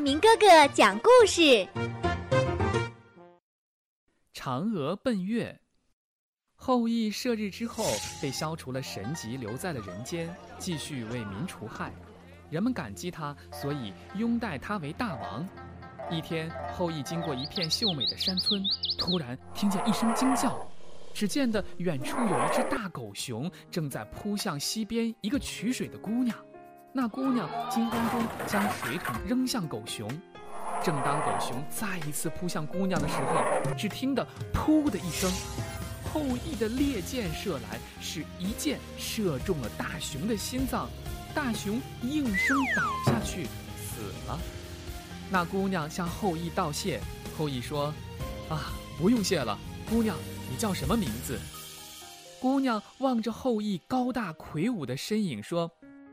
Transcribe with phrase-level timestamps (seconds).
[0.00, 1.68] 明哥哥讲故事：
[4.32, 5.60] 嫦娥奔月。
[6.54, 7.84] 后羿射日之后
[8.22, 11.92] 被消除了神籍，留在了人间，继续为民除害。
[12.48, 15.46] 人们感激他，所以拥戴他为大王。
[16.10, 18.62] 一天，后羿经过一片秀美的山村，
[18.96, 20.66] 突然听见一声惊叫。
[21.12, 26.34] 只见得远处有一只大狗熊正在扑向溪边一个取水的姑娘。
[26.92, 30.08] 那姑娘惊慌中将水桶扔向狗熊。
[30.82, 35.30] 正当狗熊再一次扑向姑娘的时候，只听得“噗”的一声，
[36.12, 40.88] 后羿的猎箭射来，是一箭射中了大熊的心脏，
[41.34, 43.44] 大熊应声倒下去，
[43.76, 44.38] 死了。
[45.30, 47.00] 那姑娘向后羿道谢，
[47.36, 47.92] 后羿说
[48.48, 50.16] ：“啊，不用谢了，姑娘。”
[50.50, 51.38] 你叫什么名字？
[52.40, 55.70] 姑娘望着后羿高大魁梧的身影说：“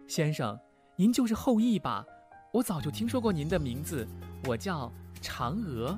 [0.08, 0.60] 先生，
[1.00, 2.04] 您就是后羿吧？
[2.52, 4.08] 我早就听说过您的名字，
[4.46, 5.96] 我叫嫦娥。”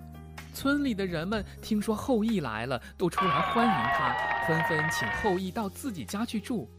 [0.54, 6.70] 村里的人们听说后羿来了，都出来欢迎他，纷纷请后羿到自己家去住。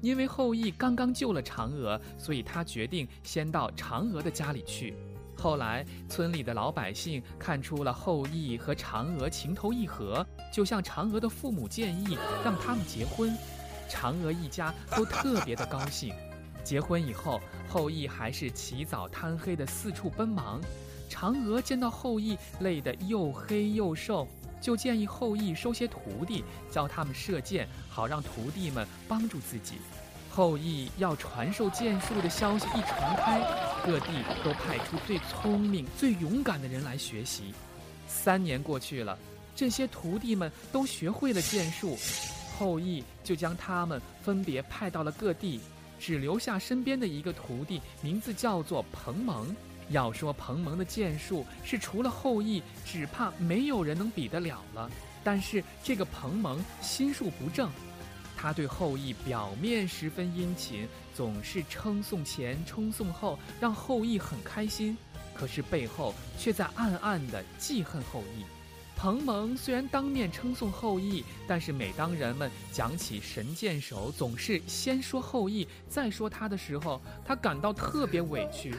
[0.00, 4.96] 因为后羿刚刚救了嫦娥，所以他决定先到嫦娥的家里去。
[5.36, 13.32] 后来，村里的老百姓看出了后羿和嫦娥情投意合，就向嫦娥的父母建议让他们结婚。
[13.88, 16.12] 嫦娥一家都特别的高兴。
[16.62, 20.60] 结婚以后，后羿还是起早贪黑的四处奔忙。
[21.10, 24.26] 嫦娥见到后羿累得又黑又瘦，
[24.60, 29.74] 就建议后羿收些徒弟，教他们射箭，好让徒弟们帮助自己。
[30.30, 33.38] 后羿要传授剑术的消息一传开，
[33.84, 34.06] 各地
[34.42, 37.52] 都派出最聪明、最勇敢的人来学习。
[38.06, 39.18] 三年过去了，
[39.54, 41.98] 这些徒弟们都学会了剑术，
[42.58, 45.60] 后羿就将他们分别派到了各地，
[46.02, 49.54] 只留下身边的一个徒弟，名字叫做彭蒙。
[49.90, 54.90] 要说彭蒙的剑术，是除了后羿，只怕没有人能比得了了。
[55.22, 57.70] 但是这个彭蒙心术不正。
[58.36, 64.98] 他对后羿表面十分殷勤，总是称颂前称颂后，让后羿很开心。
[65.32, 68.44] 可是背后却在暗暗的记恨后羿。
[69.02, 78.72] 彭蒙虽然当面称颂后羿，但是每当人们讲起神箭手，总是先说后羿，再说他的时候，他感到特别委屈。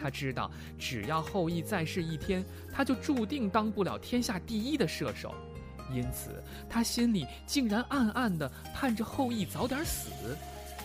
[0.00, 5.34] 他知道，只要后羿在世一天，他就注定当不了天下第一的射手。
[5.92, 6.40] 因此，
[6.70, 10.10] 他心里竟然暗暗地盼着后羿早点死。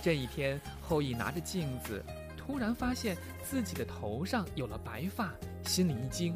[0.01, 2.03] 这一天，后羿拿着镜子，
[2.35, 5.31] 突然发现自己的头上有了白发，
[5.67, 6.35] 心里一惊，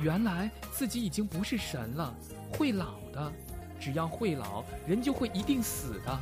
[0.00, 2.14] 原来自己已经不是神了，
[2.52, 3.32] 会老的。
[3.80, 6.20] 只要会老，人就会一定死的。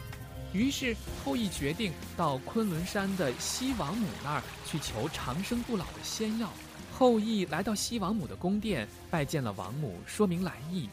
[0.52, 0.94] 于是，
[1.24, 6.50] 后羿决定到昆仑山的西王母那儿去求长生不老的仙药。
[6.92, 10.88] 后羿来到西王母的宫殿，拜见了王母，说明来意。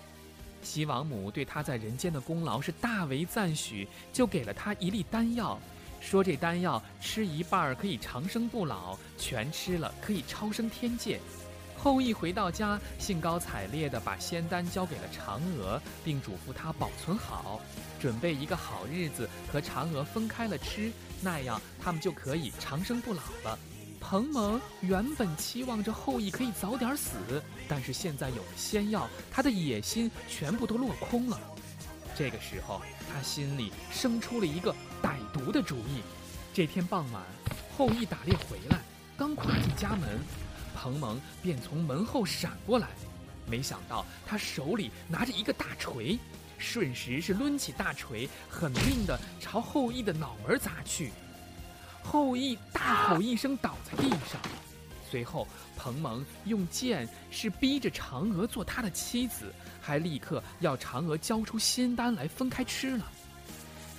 [0.62, 5.60] 西王母对他在人间的功劳是大为赞许，就给了他一粒丹药，
[6.02, 11.20] 说这丹药吃一半可以长生不老，全吃了可以超升天界。
[11.84, 17.60] 后羿回到家，兴高采烈地把仙丹交给了嫦娥，并嘱咐她保存好，
[18.00, 20.90] 准备一个好日子和嫦娥分开了吃，
[21.22, 23.60] 那样他们就可以长生不老了。
[24.00, 27.18] 彭蒙原本期望着后羿可以早点死，
[27.68, 31.38] 但是现在有了仙药，他的野心全部都落空了。
[32.16, 36.02] 这个时候，他心里生出了一个歹毒的主意。
[36.54, 37.22] 这天傍晚，
[37.78, 38.80] 后羿打猎回来，
[39.18, 40.20] 刚跨进家门，
[40.84, 42.90] 彭蒙便从门后闪过来。
[43.48, 46.20] 没想到他手里拿着一个大锤，
[46.58, 51.14] 瞬时是抡起大锤，狠命的朝后羿的脑门砸去。
[52.04, 54.42] 后羿大吼一声，倒在地上。
[55.10, 63.10] 随后，彭蒙用剑是逼着嫦娥做他的妻子，还立刻要嫦娥交出仙丹来分开吃了。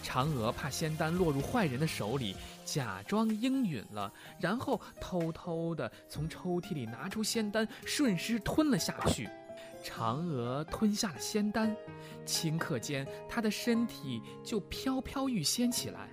[0.05, 9.27] 嫦娥怕仙丹落入坏人的手里，假装应允了，然后偷偷的从抽屉里拿出仙丹，顺势吞了下去。
[9.83, 11.75] 嫦娥吞下了仙丹，
[12.27, 16.09] 顷刻间，她的身体就飘飘欲仙起来。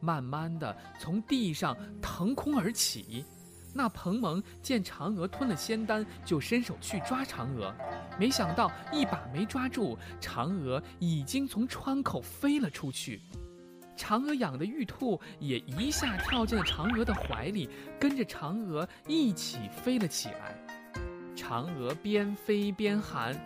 [0.00, 3.24] 慢慢的从地上腾空而起，
[3.74, 7.74] 那彭蒙见嫦娥吞了仙丹，就伸手去抓嫦娥，
[8.18, 13.20] 没想到一把没抓住，嫦娥已经从窗口飞了出去。
[13.96, 17.68] 嫦娥养的玉兔也一下跳进了嫦娥的怀里，
[17.98, 20.56] 跟着嫦娥一起飞了起来。
[21.36, 23.36] 嫦娥边飞边喊：“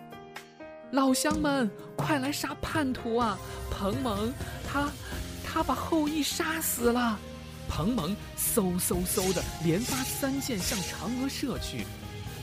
[0.93, 3.39] 老乡们，快来杀叛徒啊！
[3.71, 4.33] 彭蒙，
[4.71, 4.91] 他……”
[5.51, 7.19] 他把后羿杀死了，
[7.69, 11.85] 彭蒙嗖嗖嗖的连发三箭向嫦娥射去，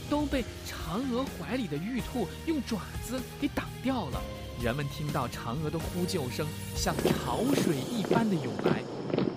[0.08, 4.22] 都被嫦娥怀里的玉兔用爪子给挡掉了。
[4.62, 8.82] 人们听到嫦娥的呼救声像潮水一般的涌来，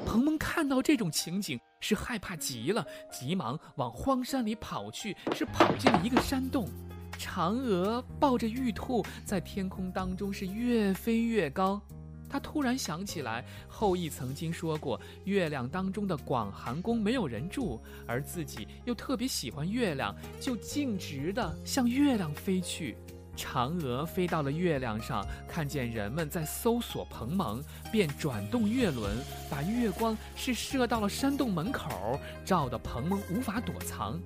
[0.06, 6.70] 彭蒙看到这种情景是害怕极了，急忙往荒山里跑去，是跑进了一个山洞。
[7.18, 11.82] 嫦娥抱着玉兔在天空当中是越飞越高。
[12.30, 22.96] 他突然想起来，后羿曾经说过，月亮当中的广寒宫没有人住，而自己又特别喜欢月亮，就径直的向月亮飞去。
[23.36, 29.16] 嫦娥飞到了月亮上，看见人们在搜索彭蒙，便转动月轮，
[29.50, 34.20] 把月光是射到了山洞门口，照得彭蒙无法躲藏。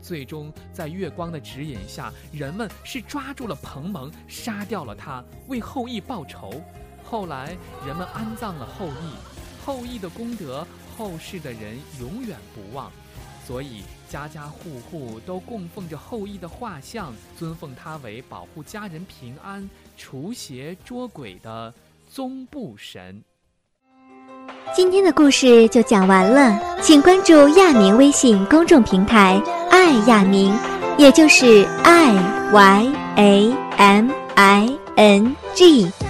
[0.00, 6.62] 最终，在月光的指引下，人们是抓住了彭蒙，杀掉了他，为后羿报仇。
[7.10, 7.56] 后来，
[7.86, 9.14] 人们安葬了后羿，
[9.64, 12.92] 后羿的功德，后世的人永远不忘，
[13.46, 19.66] 所以家家户户都供奉着后羿的画像，尊奉他为保护家人平安、
[19.96, 21.72] 除邪捉鬼的
[22.12, 23.22] 宗部神。
[24.76, 29.40] 今天的故事就讲完了，请关注亚明微信公众平台
[29.72, 30.54] “爱亚明”，
[30.98, 34.78] 也就是 I Y A M I。
[34.98, 35.88] N G，